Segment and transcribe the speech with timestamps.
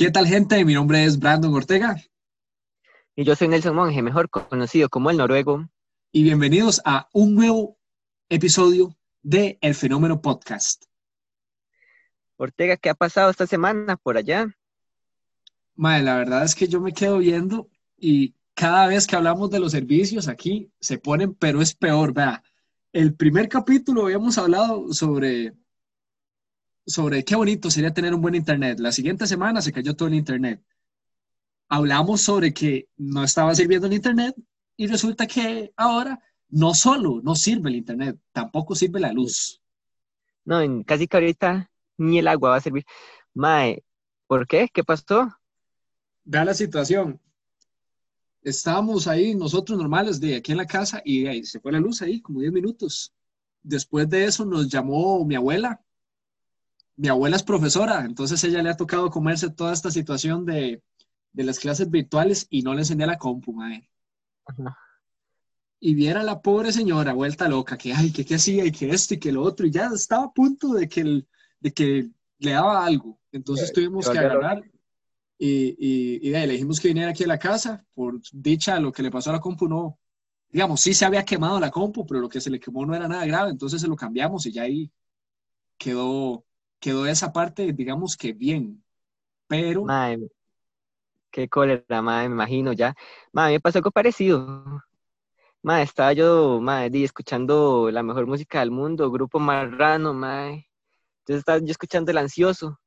[0.00, 0.64] ¿Qué tal gente?
[0.64, 1.94] Mi nombre es Brandon Ortega.
[3.14, 5.68] Y yo soy Nelson Monge, mejor conocido como el noruego.
[6.10, 7.76] Y bienvenidos a un nuevo
[8.30, 10.86] episodio de El Fenómeno Podcast.
[12.38, 14.46] Ortega, ¿qué ha pasado esta semana por allá?
[15.74, 19.60] Madre, la verdad es que yo me quedo viendo y cada vez que hablamos de
[19.60, 22.42] los servicios aquí se ponen, pero es peor, vea.
[22.94, 25.52] El primer capítulo habíamos hablado sobre
[26.86, 28.78] sobre qué bonito sería tener un buen internet.
[28.80, 30.62] La siguiente semana se cayó todo el internet.
[31.68, 34.34] Hablamos sobre que no estaba sirviendo el internet
[34.76, 39.60] y resulta que ahora no solo no sirve el internet, tampoco sirve la luz.
[40.44, 42.84] No, casi que ahorita ni el agua va a servir.
[43.34, 43.84] Mae,
[44.26, 44.68] ¿por qué?
[44.72, 45.28] ¿Qué pasó?
[46.24, 47.20] Vea la situación.
[48.42, 52.02] Estábamos ahí nosotros normales de aquí en la casa y ahí se fue la luz
[52.02, 53.12] ahí como 10 minutos.
[53.62, 55.80] Después de eso nos llamó mi abuela
[56.96, 60.82] mi abuela es profesora, entonces ella le ha tocado comerse toda esta situación de,
[61.32, 63.88] las clases virtuales y no le encendía la compu, madre.
[65.78, 68.90] Y viera a la pobre señora vuelta loca, que ay, que qué hacía y que
[68.90, 71.24] esto y que lo otro, y ya estaba a punto de que,
[71.60, 73.18] de que le daba algo.
[73.32, 74.62] Entonces tuvimos que agarrar
[75.38, 77.82] y, y, le dijimos que viniera aquí a la casa.
[77.94, 79.98] Por dicha, lo que le pasó a la compu no,
[80.52, 83.08] digamos, sí se había quemado la compu, pero lo que se le quemó no era
[83.08, 84.90] nada grave, entonces se lo cambiamos y ya ahí
[85.78, 86.44] quedó,
[86.80, 88.82] quedó esa parte, digamos que bien,
[89.46, 89.84] pero...
[89.84, 90.28] Madre,
[91.30, 92.94] qué cólera, madre, me imagino ya.
[93.32, 94.82] Madre, me pasó algo parecido.
[95.62, 100.68] Madre, estaba yo, madre, escuchando la mejor música del mundo, Grupo Marrano, madre.
[101.20, 102.80] Entonces estaba yo escuchando El Ansioso.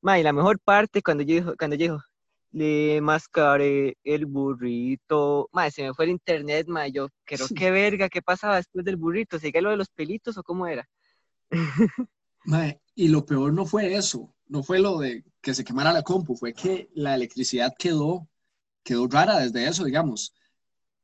[0.00, 2.04] Madre, la mejor parte cuando yo dijo, cuando yo dijo,
[2.52, 5.48] le mascaré el burrito.
[5.52, 6.92] Madre, se me fue el internet, madre.
[6.92, 9.38] Yo, creo qué verga, ¿qué pasaba después del burrito?
[9.38, 10.88] ¿Sigue lo de los pelitos o cómo era?
[12.94, 16.36] y lo peor no fue eso, no fue lo de que se quemara la compu,
[16.36, 18.28] fue que la electricidad quedó,
[18.82, 20.34] quedó rara desde eso, digamos.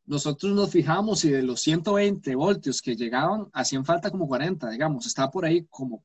[0.04, 5.06] Nosotros nos fijamos y de los 120 voltios que llegaban, hacían falta como 40, digamos,
[5.06, 6.04] estaba por ahí como,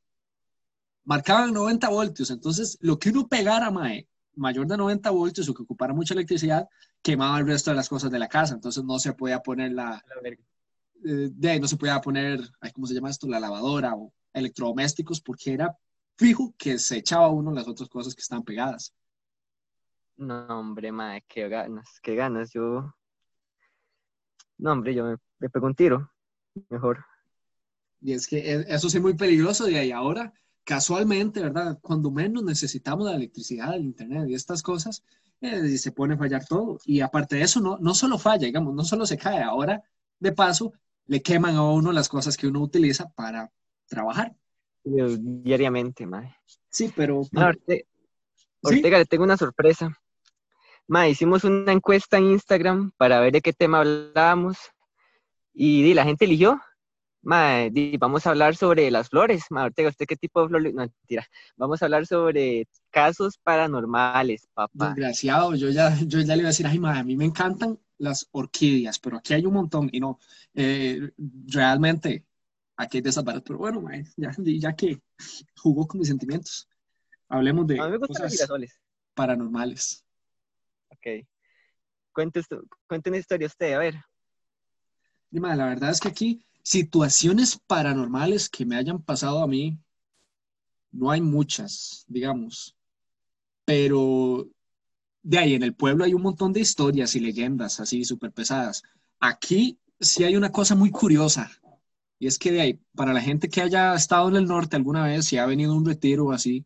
[1.04, 5.64] marcaban 90 voltios, entonces lo que uno pegara, mae, mayor de 90 voltios o que
[5.64, 6.68] ocupara mucha electricidad,
[7.02, 10.04] quemaba el resto de las cosas de la casa, entonces no se podía poner la...
[11.04, 12.40] Eh, de ahí no se podía poner,
[12.74, 13.28] ¿cómo se llama esto?
[13.28, 15.78] La lavadora o electrodomésticos porque era
[16.18, 18.94] fijo que se echaba uno las otras cosas que estaban pegadas.
[20.18, 22.52] No, hombre, madre, qué ganas, qué ganas.
[22.54, 22.94] Yo.
[24.60, 26.12] No, hombre, yo me, pego un tiro.
[26.70, 27.04] Mejor.
[28.02, 30.32] Y es que e, eso es muy peligroso de ahí ahora,
[30.64, 31.80] casualmente, ¿verdad?
[31.82, 35.04] Cuando menos necesitamos la electricidad, el internet y estas cosas,
[35.40, 36.78] eh, se pone a fallar todo.
[36.86, 39.84] Y aparte de eso, no, no solo falla, digamos, no solo se cae, ahora,
[40.20, 40.74] de paso,
[41.08, 43.52] le queman a uno las cosas que uno utiliza para
[43.92, 44.34] trabajar.
[44.84, 46.36] Diariamente, madre.
[46.70, 47.22] Sí, pero...
[48.64, 50.00] Ortega, le tengo una sorpresa.
[50.88, 54.58] Ma, hicimos una encuesta en Instagram para ver de qué tema hablábamos
[55.54, 56.60] y, la gente eligió.
[57.24, 57.68] Ma,
[58.00, 59.46] vamos a hablar sobre las flores.
[59.50, 60.74] Ma, Ortega, ¿usted qué tipo de flores?
[60.74, 61.28] No, mentira.
[61.56, 64.90] Vamos a hablar sobre casos paranormales, papá.
[64.90, 67.80] Desgraciado, yo ya, yo ya le iba a decir, ay, ma, a mí me encantan
[67.98, 70.20] las orquídeas, pero aquí hay un montón y no,
[70.54, 71.12] eh,
[71.48, 72.26] realmente
[72.76, 73.84] aquí hay desaparecer, pero bueno,
[74.18, 75.02] ya, ya que
[75.56, 76.68] jugó con mis sentimientos,
[77.28, 77.78] hablemos de
[78.08, 78.48] cosas
[79.14, 80.04] paranormales.
[80.90, 81.26] Ok.
[82.14, 82.42] Cuente,
[82.88, 83.96] cuente una historia usted, a ver.
[85.30, 89.80] Dime, la verdad es que aquí situaciones paranormales que me hayan pasado a mí,
[90.92, 92.76] no hay muchas, digamos.
[93.64, 94.50] Pero
[95.24, 98.84] de ahí en el pueblo hay un montón de historias y leyendas así súper pesadas.
[99.20, 101.50] Aquí sí hay una cosa muy curiosa
[102.22, 105.04] y es que de ahí, para la gente que haya estado en el norte alguna
[105.06, 106.64] vez, si ha venido un retiro o así,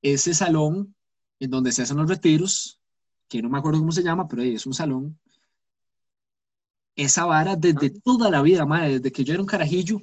[0.00, 0.94] ese salón
[1.38, 2.80] en donde se hacen los retiros,
[3.28, 5.18] que no me acuerdo cómo se llama, pero ahí es un salón,
[6.96, 10.00] esa vara desde toda la vida, madre, desde que yo era un carajillo,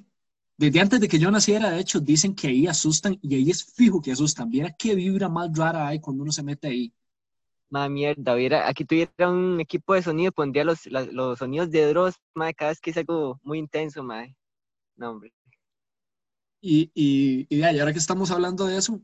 [0.55, 3.65] desde antes de que yo naciera, de hecho, dicen que ahí asustan y ahí es
[3.65, 4.51] fijo que asustan.
[4.51, 6.93] Viera qué vibra más rara hay cuando uno se mete ahí.
[7.71, 12.17] Madre mierda, viera, aquí tuviera un equipo de sonido, pondría los, los sonidos de Dross,
[12.35, 14.37] madre, cada vez que es algo muy intenso, madre.
[14.95, 15.33] No, hombre.
[16.61, 19.01] Y, y, y, ahora que estamos hablando de eso,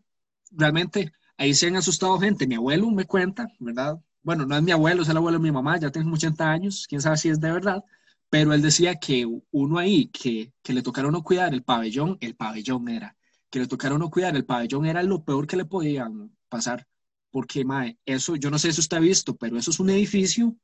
[0.52, 2.48] realmente ahí se han asustado gente.
[2.48, 4.00] Mi abuelo me cuenta, ¿verdad?
[4.24, 6.86] Bueno, no es mi abuelo, es el abuelo de mi mamá, ya tengo 80 años,
[6.88, 7.84] quién sabe si es de verdad,
[8.30, 12.36] pero él decía que uno ahí, que, que le tocaron no cuidar el pabellón, el
[12.36, 13.18] pabellón era,
[13.50, 16.88] que le tocaron no cuidar el pabellón era lo peor que le podían pasar,
[17.32, 20.56] porque, mae, eso, yo no sé si usted ha visto, pero eso es un edificio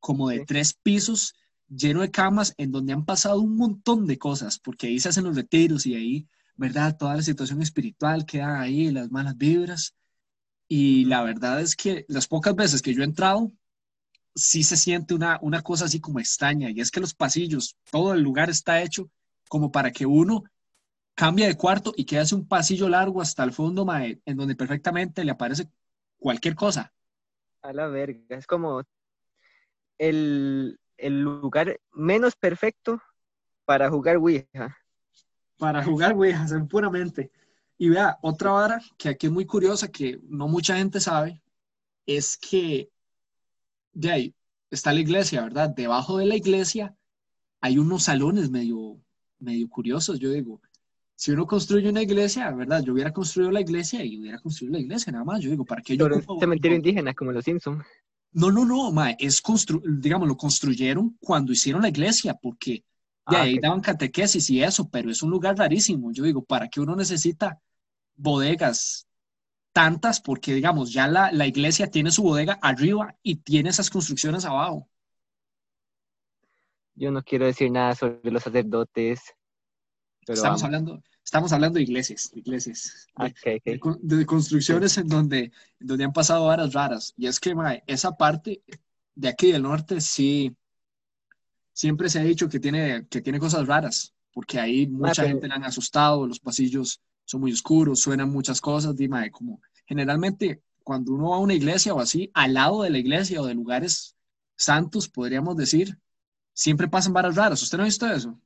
[0.00, 1.34] como de tres pisos
[1.68, 5.24] lleno de camas en donde han pasado un montón de cosas, porque ahí se hacen
[5.24, 6.96] los retiros y ahí, ¿verdad?
[6.96, 9.94] Toda la situación espiritual queda ahí, las malas vibras.
[10.66, 13.52] Y la verdad es que las pocas veces que yo he entrado,
[14.34, 16.70] sí se siente una, una cosa así como extraña.
[16.70, 19.10] Y es que los pasillos, todo el lugar está hecho
[19.48, 20.44] como para que uno
[21.14, 24.54] cambie de cuarto y que hace un pasillo largo hasta el fondo, mae, en donde
[24.54, 25.68] perfectamente le aparece
[26.18, 26.92] cualquier cosa.
[27.62, 28.82] A la verga, es como
[29.98, 33.00] el, el lugar menos perfecto
[33.64, 34.76] para jugar Ouija.
[35.58, 37.30] Para jugar Ouija, puramente.
[37.78, 41.40] Y vea, otra vara que aquí es muy curiosa, que no mucha gente sabe,
[42.06, 42.90] es que
[43.92, 44.34] de ahí
[44.70, 45.70] está la iglesia, ¿verdad?
[45.70, 46.94] Debajo de la iglesia
[47.60, 49.00] hay unos salones medio,
[49.38, 50.60] medio curiosos, yo digo.
[51.14, 52.82] Si uno construye una iglesia, ¿verdad?
[52.84, 55.40] Yo hubiera construido la iglesia y hubiera construido la iglesia, nada más.
[55.40, 56.06] Yo digo, ¿para qué yo...
[56.06, 57.84] un cementerio indígena como los Simpsons.
[58.32, 62.84] No, no, no, ma, es constru digamos, lo construyeron cuando hicieron la iglesia, porque
[63.26, 66.12] de ah, ahí daban catequesis y eso, pero es un lugar rarísimo.
[66.12, 67.60] Yo digo, ¿para qué uno necesita
[68.16, 69.06] bodegas
[69.72, 70.20] tantas?
[70.20, 74.88] Porque, digamos, ya la, la iglesia tiene su bodega arriba y tiene esas construcciones abajo.
[76.94, 79.20] Yo no quiero decir nada sobre los sacerdotes.
[80.28, 83.06] Estamos, hablando, estamos hablando de iglesias, de iglesias,
[84.02, 87.14] de, construcciones en donde, donde han pasado varas raras.
[87.16, 87.54] Y es que
[87.86, 88.62] esa parte
[89.14, 90.54] de aquí del norte sí,
[91.72, 95.54] siempre se ha dicho que tiene, que tiene cosas raras, porque ahí mucha gente le
[95.54, 101.30] han asustado, los pasillos son muy oscuros, suenan muchas cosas, dime, como generalmente cuando uno
[101.30, 104.16] va a una iglesia o así, al lado de la iglesia o de lugares
[104.56, 105.98] santos, podríamos decir,
[106.54, 107.62] siempre pasan varas raras.
[107.62, 108.40] ¿Usted no ha visto eso?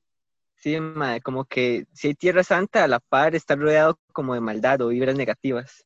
[0.62, 0.76] Sí,
[1.24, 4.88] como que si hay Tierra Santa, a la par está rodeado como de maldad o
[4.88, 5.84] vibras negativas.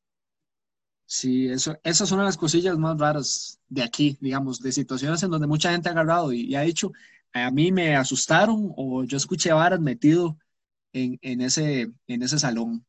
[1.06, 5.46] Sí, eso, esas son las cosillas más raras de aquí, digamos, de situaciones en donde
[5.46, 6.92] mucha gente ha agarrado y, ha dicho,
[7.32, 10.36] a mí me asustaron o yo escuché varas metido
[10.92, 12.84] en, en, ese, en ese salón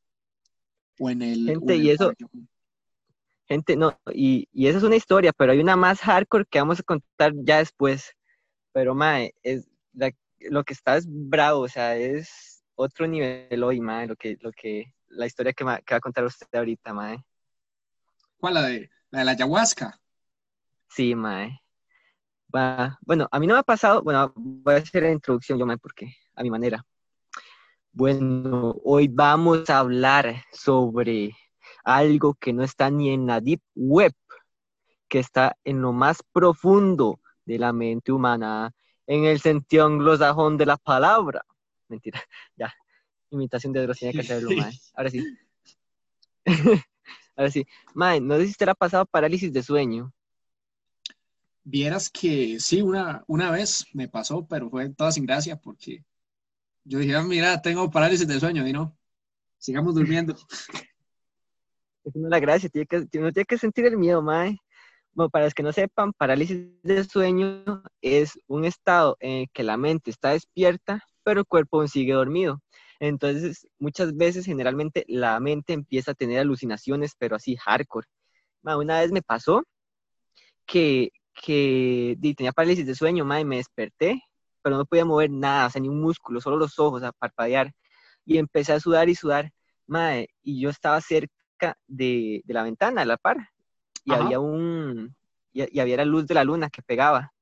[1.00, 1.46] o en el...
[1.46, 2.12] Gente, y eso...
[3.46, 6.82] Gente, no, y, y esa es una historia, pero hay una más hardcore que vamos
[6.82, 8.12] a contar ya después.
[8.74, 13.82] Pero, mae, es, la, lo que está es bravo, o sea, es otro nivel hoy,
[13.82, 17.24] mae, lo que, lo que, la historia que, va a contar usted ahorita, mae.
[18.38, 18.54] ¿Cuál?
[18.54, 20.00] La de la, de la ayahuasca.
[20.90, 21.60] Sí, mae.
[22.56, 22.98] Va.
[23.02, 25.78] Bueno, a mí no me ha pasado, bueno, voy a hacer la introducción yo, mae,
[25.78, 26.86] porque a mi manera.
[27.92, 31.36] Bueno, hoy vamos a hablar sobre
[31.84, 34.14] algo que no está ni en la deep web,
[35.08, 38.72] que está en lo más profundo de la mente humana
[39.08, 41.44] en el sentido anglosajón de la palabra.
[41.88, 42.22] Mentira,
[42.56, 42.74] ya.
[43.30, 44.74] Imitación de Drosina que hacerlo, mae.
[44.94, 45.38] Ahora sí.
[47.36, 47.66] Ahora sí.
[47.94, 50.14] Mae, ¿no sé si te ha pasado parálisis de sueño?
[51.64, 56.06] Vieras que sí, una, una vez me pasó, pero fue toda sin gracia porque
[56.86, 58.98] yo dije, ah, mira, tengo parálisis de sueño y no,
[59.58, 60.36] sigamos durmiendo.
[62.06, 64.58] Es una gracia, tiene que, no tiene que sentir el miedo, mae.
[65.32, 70.12] Para los que no sepan, parálisis de sueño es un estado en que la mente
[70.12, 72.62] está despierta, pero el cuerpo sigue dormido.
[73.00, 78.08] Entonces, muchas veces, generalmente, la mente empieza a tener alucinaciones, pero así hardcore.
[78.64, 79.64] una vez me pasó
[80.68, 84.22] que, que tenía parálisis de sueño, y me desperté,
[84.62, 87.74] pero no podía mover nada, o sea, ni un músculo, solo los ojos a parpadear.
[88.26, 89.52] Y empecé a sudar y sudar,
[89.88, 93.38] madre, y yo estaba cerca de, de la ventana, a la par,
[94.08, 95.14] y había un,
[95.52, 97.34] y, había la luz de la luna que pegaba,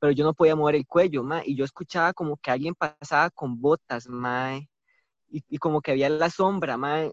[0.00, 3.30] pero yo no podía mover el cuello, ma, y yo escuchaba como que alguien pasaba
[3.30, 7.08] con botas, ma, y, y como que había la sombra, ma,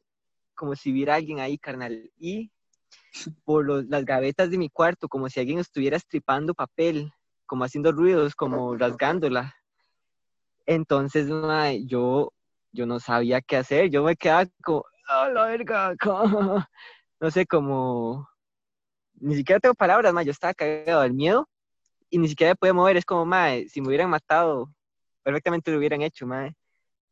[0.56, 2.52] como si hubiera alguien ahí, carnal, y
[3.44, 7.14] por las gavetas de mi cuarto, como si alguien estuviera estripando papel,
[7.46, 9.54] como haciendo ruidos, como rasgándola.
[10.66, 12.34] Entonces, ma, yo,
[12.72, 15.94] yo no sabía qué hacer, yo me quedaba como, oh, la verga,
[17.20, 18.28] no sé, como,
[19.20, 21.50] ni siquiera tengo palabras, ma, yo estaba cagado del miedo
[22.10, 24.74] y ni siquiera me podía mover, es como, ma, si me hubieran matado,
[25.24, 26.48] perfectamente lo hubieran hecho, ma,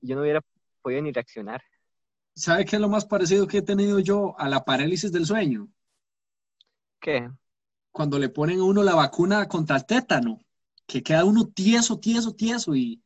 [0.02, 0.42] y yo no hubiera
[0.82, 1.62] podido ni reaccionar.
[2.36, 5.68] ¿Sabe qué es lo más parecido que he tenido yo a la parálisis del sueño?
[7.00, 7.30] ¿Qué?
[7.92, 10.40] Cuando le ponen a uno la vacuna contra el tétano,
[10.88, 13.02] que queda uno tieso, tieso, tieso y...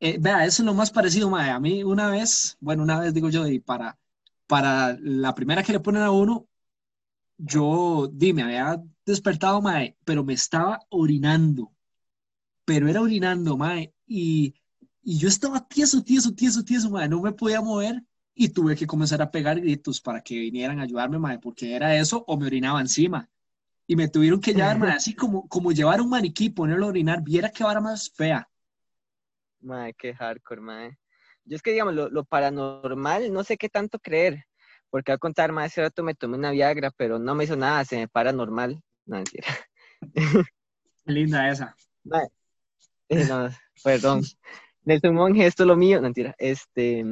[0.00, 1.54] Eh, vea, eso es lo más parecido, ma.
[1.54, 3.98] A mí una vez, bueno, una vez digo yo, y para,
[4.46, 6.47] para la primera que le ponen a uno,
[7.38, 11.72] yo, dime, había despertado, mae, pero me estaba orinando.
[12.64, 14.54] Pero era orinando, mae, y,
[15.02, 18.02] y yo estaba tieso, tieso, tieso, tieso, mae, no me podía mover
[18.34, 21.96] y tuve que comenzar a pegar gritos para que vinieran a ayudarme, mae, porque era
[21.96, 23.30] eso o me orinaba encima.
[23.86, 27.22] Y me tuvieron que llevar, mae, así como, como llevar un maniquí, ponerlo a orinar,
[27.22, 28.48] viera qué vara más fea.
[29.60, 30.98] Mae, qué hardcore, mae.
[31.44, 34.44] Yo es que, digamos, lo, lo paranormal, no sé qué tanto creer,
[34.90, 37.84] porque a contar, más ese rato me tomé una Viagra, pero no me hizo nada,
[37.84, 38.82] se me para normal.
[39.06, 39.46] No, mentira.
[41.04, 41.76] Linda esa.
[43.08, 43.48] Eh, no,
[43.82, 44.22] perdón.
[44.84, 45.98] Nelson Monge, esto es lo mío.
[45.98, 46.34] No, mentira.
[46.38, 47.04] Este,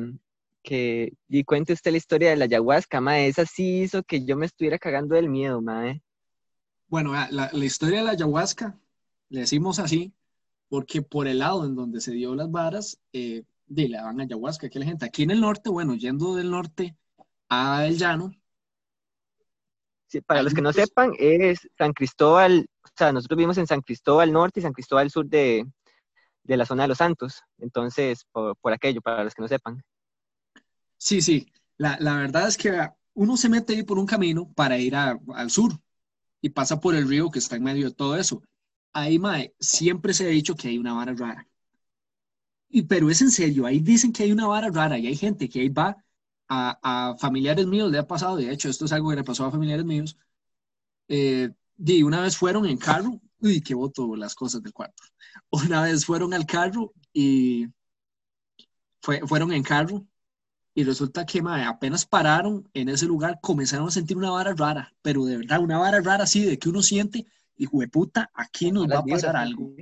[0.63, 3.29] que, y cuente usted la historia de la ayahuasca, mae.
[3.29, 6.03] Esa sí hizo que yo me estuviera cagando del miedo, mae.
[6.89, 8.79] Bueno, la, la historia de la ayahuasca,
[9.29, 10.15] le decimos así,
[10.69, 14.69] porque por el lado en donde se dio las varas, eh, de la van ayahuasca,
[14.69, 16.97] que la gente aquí en el norte, bueno, yendo del norte
[17.49, 18.33] a el llano.
[20.09, 23.81] Sí, para los que no sepan, es San Cristóbal, o sea, nosotros vivimos en San
[23.81, 25.67] Cristóbal Norte y San Cristóbal Sur de,
[26.45, 29.83] de la zona de los Santos, entonces, por, por aquello, para los que no sepan.
[30.97, 34.79] Sí, sí, la, la, verdad es que uno se mete ahí por un camino para
[34.79, 35.73] ir a, al sur
[36.41, 38.43] y pasa por el río que está en medio de todo eso.
[38.93, 41.49] Ahí, mae, siempre se ha dicho que hay una vara rara.
[42.69, 45.49] Y, pero es en serio, ahí dicen que hay una vara rara y hay gente
[45.49, 45.97] que ahí va
[46.49, 49.45] a, a familiares míos, le ha pasado, de hecho, esto es algo que le pasó
[49.45, 50.17] a familiares míos.
[51.09, 55.03] Eh, y una vez fueron en carro, uy, qué voto las cosas del cuarto.
[55.51, 57.67] Una vez fueron al carro y
[59.01, 60.07] fue, fueron en carro
[60.75, 64.93] y resulta que mae, apenas pararon en ese lugar, comenzaron a sentir una vara rara,
[65.01, 67.27] pero de verdad, una vara rara así, de que uno siente,
[67.57, 69.73] de puta, aquí nos va a pasar algo.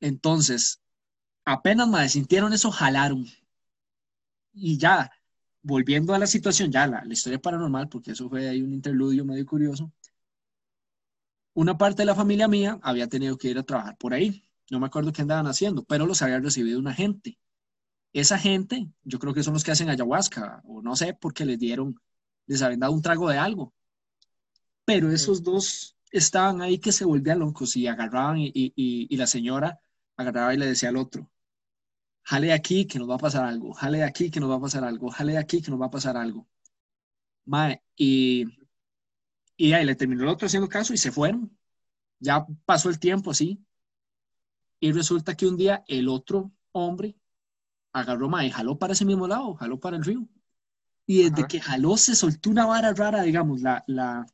[0.00, 0.80] Entonces,
[1.44, 3.26] apenas me sintieron eso, jalaron.
[4.52, 5.10] Y ya,
[5.66, 9.24] volviendo a la situación, ya la, la, historia paranormal, porque eso fue ahí un interludio
[9.24, 9.92] medio curioso.
[11.54, 14.44] Una parte de la familia mía había tenido que ir a trabajar por ahí.
[14.70, 17.38] No me acuerdo qué andaban haciendo, pero los había recibido una gente.
[18.12, 21.58] Esa gente, yo creo que son los que hacen ayahuasca, o no sé, porque les
[21.58, 22.00] dieron,
[22.46, 23.74] les habían dado un trago de algo.
[24.84, 29.26] Pero esos dos estaban ahí que se volvían locos y agarraban y, y, y la
[29.26, 29.80] señora
[30.16, 31.28] agarraba y le decía al otro,
[32.26, 34.82] jale aquí que nos va a pasar algo, jale aquí que nos va a pasar
[34.82, 36.48] algo, jale aquí que nos va a pasar algo.
[37.44, 38.44] Mae, y,
[39.56, 41.56] y ahí le terminó el otro haciendo caso y se fueron.
[42.18, 43.64] Ya pasó el tiempo así.
[44.80, 47.16] Y resulta que un día el otro hombre
[47.92, 50.28] agarró, mae, jaló para ese mismo lado, jaló para el río.
[51.06, 51.46] Y desde Ajá.
[51.46, 54.26] que jaló se soltó una vara rara, digamos, la, la,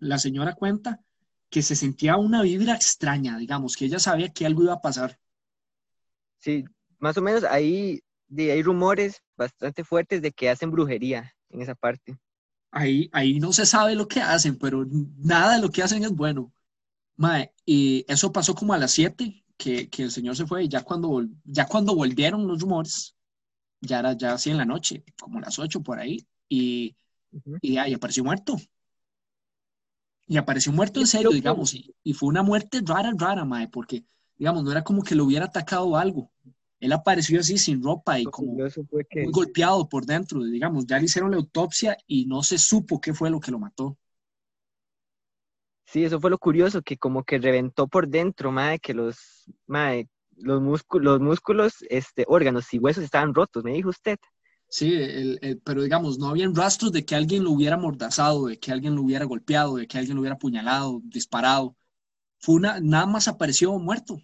[0.00, 1.00] la señora cuenta
[1.48, 5.20] que se sentía una vibra extraña, digamos, que ella sabía que algo iba a pasar.
[6.38, 6.64] Sí,
[7.02, 8.00] más o menos ahí
[8.38, 12.16] hay rumores bastante fuertes de que hacen brujería en esa parte.
[12.70, 14.86] Ahí, ahí no se sabe lo que hacen, pero
[15.18, 16.52] nada de lo que hacen es bueno.
[17.16, 20.68] Mae, y eso pasó como a las 7 que, que, el señor se fue y
[20.68, 23.16] ya cuando, ya cuando volvieron los rumores,
[23.80, 26.96] ya era ya así en la noche, como las 8 por ahí, y,
[27.32, 27.58] uh -huh.
[27.60, 28.56] y ahí apareció muerto.
[30.28, 34.04] Y apareció muerto en serio, digamos, y, y, fue una muerte rara, rara, mae, porque,
[34.36, 36.30] digamos, no era como que lo hubiera atacado algo
[36.82, 38.56] él apareció así sin ropa y como
[39.08, 39.22] que...
[39.22, 43.14] muy golpeado por dentro, digamos, ya le hicieron la autopsia y no se supo qué
[43.14, 43.96] fue lo que lo mató.
[45.84, 50.08] Sí, eso fue lo curioso, que como que reventó por dentro, madre, que los, madre,
[50.36, 54.18] los, músculos, los músculos, este, órganos y huesos estaban rotos, me dijo usted.
[54.68, 58.58] Sí, el, el, pero digamos, no habían rastros de que alguien lo hubiera mordazado, de
[58.58, 61.76] que alguien lo hubiera golpeado, de que alguien lo hubiera apuñalado, disparado.
[62.40, 64.20] Fue una, nada más apareció muerto.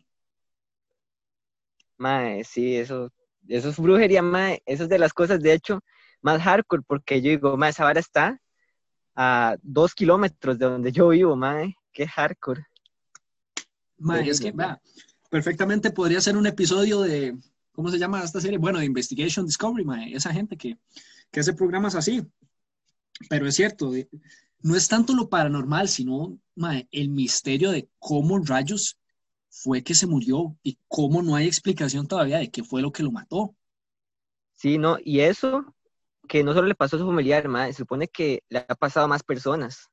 [1.98, 3.12] Mae, sí, eso,
[3.48, 4.62] eso es brujería, mae.
[4.64, 5.80] Eso es de las cosas, de hecho,
[6.22, 8.40] más hardcore, porque yo digo, mae, esa vara está
[9.14, 11.76] a dos kilómetros de donde yo vivo, mae.
[11.92, 12.64] Qué hardcore.
[13.98, 14.80] Mae, es que, va,
[15.28, 17.36] perfectamente podría ser un episodio de,
[17.72, 18.58] ¿cómo se llama esta serie?
[18.58, 20.14] Bueno, de Investigation Discovery, mae.
[20.14, 20.78] Esa gente que,
[21.30, 22.24] que hace programas así.
[23.28, 23.90] Pero es cierto,
[24.60, 28.98] no es tanto lo paranormal, sino, mae, el misterio de cómo rayos
[29.50, 33.02] fue que se murió y cómo no hay explicación todavía de qué fue lo que
[33.02, 33.54] lo mató.
[34.54, 35.74] Sí, no, y eso
[36.28, 39.06] que no solo le pasó a su familiar, ma, se supone que le ha pasado
[39.06, 39.88] a más personas.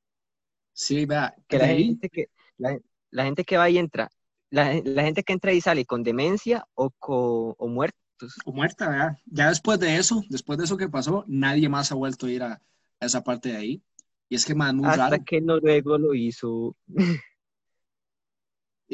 [0.74, 1.33] Sí, vea.
[1.47, 2.77] Que la gente que, la,
[3.09, 4.09] la, gente que va y entra,
[4.50, 8.35] la, la, gente que entra y sale con demencia o, con, o muertos.
[8.43, 9.17] O muerta, vea.
[9.25, 12.43] Ya después de eso, después de eso que pasó, nadie más ha vuelto a ir
[12.43, 12.53] a,
[13.00, 13.83] a esa parte de ahí.
[14.27, 15.24] Y es que, más muy Hasta raro.
[15.25, 16.75] que Noruego lo hizo.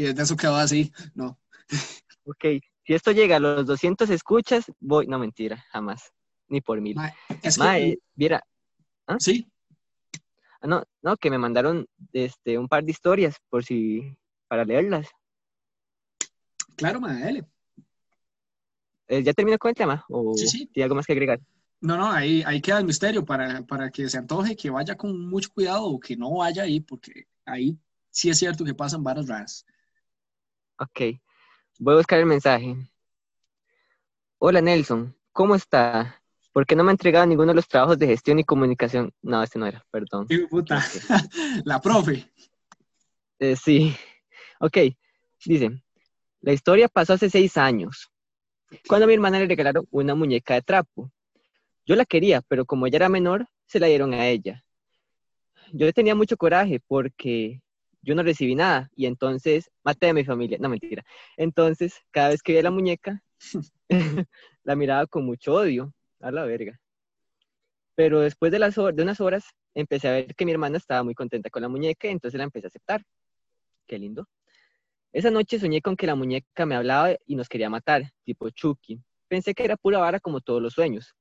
[0.02, 1.40] y desde eso quedó así, no.
[2.26, 2.46] Ok,
[2.86, 6.12] si esto llega a los 200 escuchas, voy, no mentira, jamás,
[6.48, 6.96] ni por mil.
[6.96, 8.44] Ma, es que, eh, mira,
[9.08, 9.18] ¿ah?
[9.20, 9.48] sí,
[10.64, 14.16] Ah, no, no, que me mandaron este, un par de historias por si,
[14.48, 15.08] para leerlas.
[16.76, 17.46] claro, ma, dale.
[19.08, 20.06] Eh, ¿Ya terminó con el tema?
[20.08, 20.66] ¿O Sí, sí.
[20.68, 21.40] tiene algo más que agregar?
[21.82, 25.28] No, no, ahí, ahí queda el misterio para, para que se antoje, que vaya con
[25.28, 27.76] mucho cuidado o que no vaya ahí, porque ahí
[28.12, 29.66] sí es cierto que pasan varas raras.
[30.82, 31.00] Ok,
[31.78, 32.76] voy a buscar el mensaje.
[34.40, 36.24] Hola Nelson, ¿cómo está?
[36.52, 39.14] ¿Por qué no me ha entregado ninguno de los trabajos de gestión y comunicación?
[39.22, 40.26] No, este no era, perdón.
[41.66, 42.28] La profe.
[43.38, 43.96] Eh, sí.
[44.60, 44.78] Ok,
[45.46, 45.84] dice,
[46.40, 48.12] la historia pasó hace seis años,
[48.88, 51.12] cuando a mi hermana le regalaron una muñeca de trapo.
[51.86, 54.66] Yo la quería, pero como ella era menor, se la dieron a ella.
[55.74, 57.62] Yo tenía mucho coraje porque
[58.02, 60.58] yo no recibí nada y entonces maté a mi familia.
[60.60, 61.04] No, mentira.
[61.38, 63.22] Entonces, cada vez que veía la muñeca,
[64.64, 65.94] la miraba con mucho odio.
[66.20, 66.80] A la verga.
[67.96, 69.44] Pero después de, las de unas horas,
[69.74, 72.44] empecé a ver que mi hermana estaba muy contenta con la muñeca y entonces la
[72.44, 73.04] empecé a aceptar.
[73.88, 74.28] Qué lindo.
[75.14, 79.02] Esa noche soñé con que la muñeca me hablaba y nos quería matar, tipo Chucky.
[79.28, 81.16] Pensé que era pura vara como todos los sueños.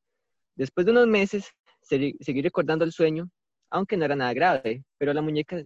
[0.55, 3.31] Después de unos meses, seguí recordando el sueño,
[3.71, 5.63] aunque no era nada grave, pero la muñeca,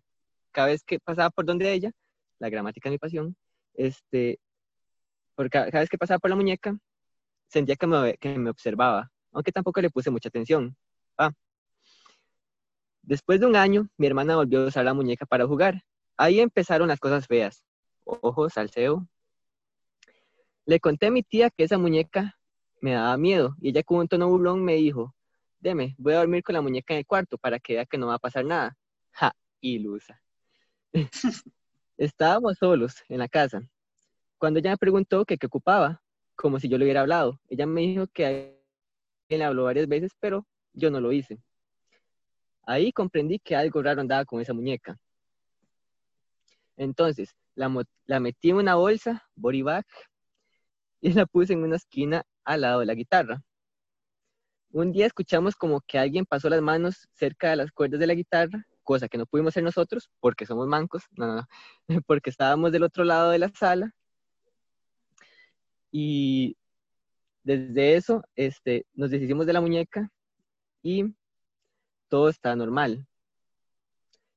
[0.55, 1.91] cada vez que pasaba por donde ella,
[2.39, 3.37] la gramática de mi pasión,
[3.75, 4.39] este,
[5.35, 6.79] por cada, vez que pasaba por la muñeca,
[7.49, 10.77] sentía que me, que me observaba, aunque tampoco le puse mucha atención.
[11.19, 11.33] Ah.
[13.03, 15.83] Después de un año, mi hermana volvió a usar la muñeca para jugar.
[16.17, 17.65] Ahí empezaron las cosas feas.
[18.05, 19.07] Ojos, salseo.
[20.65, 22.39] Le conté a mi tía que esa muñeca
[22.81, 25.15] me daba miedo y ella con un tono burlón me dijo,
[25.59, 28.07] deme, voy a dormir con la muñeca en el cuarto para que vea que no
[28.07, 28.77] va a pasar nada.
[29.13, 30.24] Ja, ilusa.
[31.97, 33.61] Estábamos solos en la casa.
[34.39, 36.03] Cuando ella me preguntó que qué ocupaba,
[36.37, 38.61] como si yo le hubiera hablado, ella me dijo que
[39.29, 41.39] le habló varias veces, pero yo no lo hice.
[42.67, 44.97] Ahí comprendí que algo raro andaba con esa muñeca.
[46.77, 47.69] Entonces, la,
[48.21, 49.65] metí en una bolsa, body
[51.01, 53.43] y la puse en una esquina al lado de la guitarra.
[54.71, 58.15] Un día escuchamos como que alguien pasó las manos cerca de las cuerdas de la
[58.15, 61.47] guitarra, cosa que no pudimos hacer nosotros porque somos mancos, no, no, no,
[62.07, 63.93] porque estábamos del otro lado de la sala.
[65.91, 66.57] Y
[67.43, 70.11] desde eso, este, nos deshicimos de la muñeca
[70.83, 71.05] y
[72.09, 73.07] todo está normal.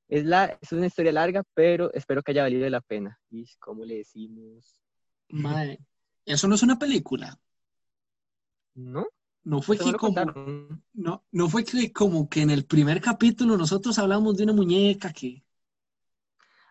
[0.07, 3.19] Es, la, es una historia larga, pero espero que haya valido la pena.
[3.29, 4.81] ¿Y cómo le decimos?
[5.29, 5.79] Mae,
[6.25, 7.37] eso no es una película.
[8.75, 9.07] ¿No?
[9.47, 10.25] No fue que como,
[10.93, 15.13] no, no fue que como que en el primer capítulo nosotros hablamos de una muñeca
[15.13, 15.41] que.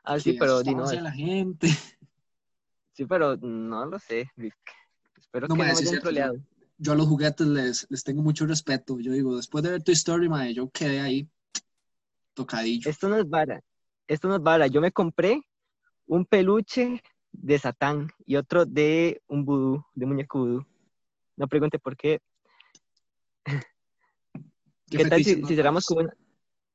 [0.05, 1.69] Ah, sí, pero no, la gente.
[2.93, 4.31] Sí, pero no lo sé,
[5.19, 6.37] Espero que no me hayan troleado.
[6.77, 9.01] Yo a los juguetes les, les tengo mucho respeto.
[9.01, 11.27] Yo digo, después de ver tu story, madre, yo quedé ahí
[12.35, 12.91] tocadillo.
[12.91, 13.63] Esto no es vara.
[14.07, 14.67] Esto no es vara.
[14.67, 15.41] Yo me compré
[16.07, 20.67] un peluche de Satán y otro de un vudú, de muñeco vudú.
[21.37, 22.21] No pregunte por qué.
[24.91, 26.17] ¿Qué, tal si, cerramos con una...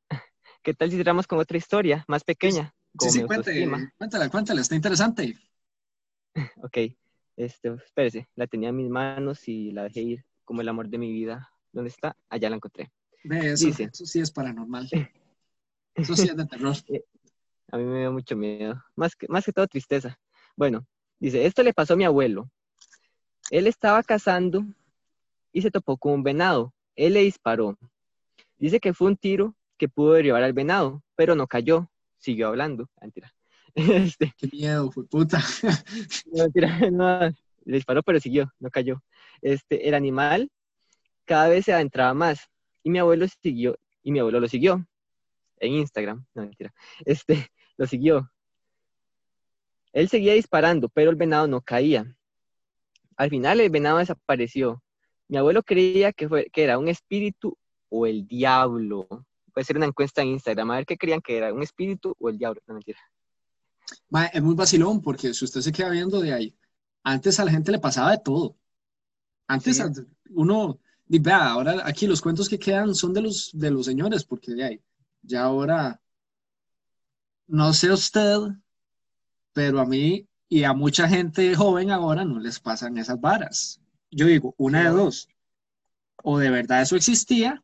[0.63, 2.73] ¿Qué tal si cerramos con otra historia más pequeña?
[2.99, 5.38] Sí, sí, cuéntala, cuéntala, está interesante.
[6.57, 6.77] Ok,
[7.38, 10.97] este, espérese, la tenía en mis manos y la dejé ir como el amor de
[10.97, 11.49] mi vida.
[11.71, 12.17] ¿Dónde está?
[12.29, 12.91] Allá la encontré.
[13.23, 14.89] eso, Dice, eso sí es paranormal.
[15.95, 16.75] Eso sí es de terror.
[16.89, 17.05] Eh,
[17.71, 20.19] a mí me dio mucho miedo, más que, más que todo tristeza.
[20.57, 20.86] Bueno,
[21.19, 22.51] dice, esto le pasó a mi abuelo.
[23.49, 24.65] Él estaba cazando
[25.51, 26.73] y se topó con un venado.
[26.95, 27.77] Él le disparó.
[28.57, 31.89] Dice que fue un tiro que pudo derribar al venado, pero no cayó.
[32.17, 32.89] Siguió hablando.
[33.01, 33.33] Mentira.
[33.73, 35.41] Este, Qué miedo, fue puta.
[36.33, 37.19] no, no,
[37.63, 39.01] le disparó, pero siguió, no cayó.
[39.41, 40.49] Este, el animal
[41.25, 42.49] cada vez se adentraba más
[42.83, 44.85] y mi abuelo siguió, y mi abuelo lo siguió
[45.61, 46.73] en Instagram, no mentira,
[47.05, 48.29] este, lo siguió.
[49.93, 52.15] Él seguía disparando, pero el venado no caía.
[53.15, 54.81] Al final el venado desapareció.
[55.32, 57.58] Mi abuelo creía que, fue, que era un espíritu
[57.89, 59.08] o el diablo.
[59.54, 62.30] Puede ser una encuesta en Instagram, a ver qué creían que era, un espíritu o
[62.30, 62.62] el diablo.
[62.67, 63.00] No mentira
[64.34, 66.56] es muy vacilón porque si usted se queda viendo de ahí,
[67.04, 68.58] antes a la gente le pasaba de todo.
[69.48, 69.82] Antes
[70.30, 74.54] uno, vea, ahora aquí los cuentos que quedan son de los, de los señores, porque
[74.54, 74.82] de ahí,
[75.22, 76.02] ya ahora,
[77.48, 78.38] no sé usted,
[79.54, 83.82] pero a mí y a mucha gente joven ahora no les pasan esas varas.
[84.12, 85.30] Yo digo, una de dos,
[86.24, 87.63] o de verdad eso existía,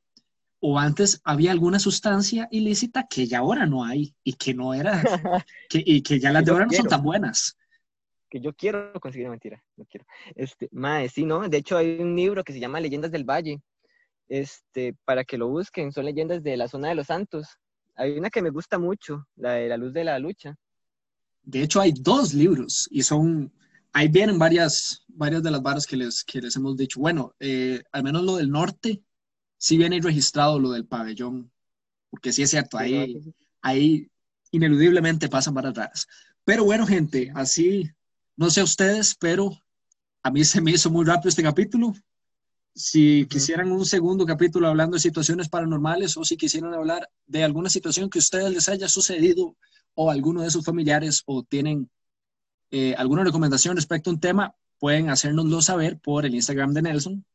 [0.60, 5.04] o antes había alguna sustancia ilícita que ya ahora no hay y que no era,
[5.70, 7.58] que, y que ya las de ahora no son tan buenas.
[8.30, 10.06] Que yo quiero conseguir mentira, no quiero.
[10.36, 11.48] Este, mae, sí, ¿no?
[11.48, 13.62] De hecho hay un libro que se llama Leyendas del Valle,
[14.28, 17.58] este, para que lo busquen, son leyendas de la zona de los santos.
[17.96, 20.56] Hay una que me gusta mucho, la de la luz de la lucha.
[21.44, 23.52] De hecho hay dos libros y son,
[23.94, 27.00] ahí vienen varias, varias de las varas que les, que les hemos dicho.
[27.00, 29.02] Bueno, eh, al menos lo del norte,
[29.58, 31.52] sí viene registrado lo del pabellón,
[32.10, 33.20] porque sí es cierto, ahí,
[33.62, 34.10] ahí
[34.52, 36.08] ineludiblemente pasan varas raras.
[36.44, 37.90] Pero bueno, gente, así,
[38.36, 39.52] no sé ustedes, pero
[40.24, 41.94] a mí se me hizo muy rápido este capítulo.
[42.76, 47.70] si quisieran un segundo capítulo hablando de situaciones paranormales o si quisieran hablar de alguna
[47.70, 49.58] situación que a ustedes les haya sucedido
[49.96, 51.90] o alguno de sus familiares o tienen
[52.72, 57.26] eh, alguna recomendación respecto a un tema, pueden hacérnoslo saber por el Instagram de Nelson.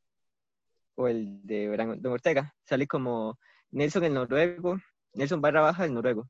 [0.94, 2.54] O el de Brandon Ortega.
[2.64, 3.38] Sale como
[3.70, 4.80] Nelson el noruego,
[5.14, 6.28] Nelson barra baja el noruego.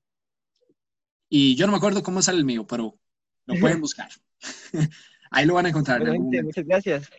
[1.29, 2.95] Y yo no me acuerdo cómo sale el mío, pero
[3.47, 4.11] lo pueden buscar.
[5.31, 6.03] Ahí lo van a encontrar.
[6.05, 7.11] muchas gracias.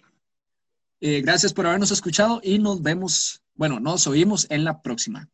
[1.02, 5.30] Eh, gracias por habernos escuchado y nos vemos, bueno, nos oímos en la próxima.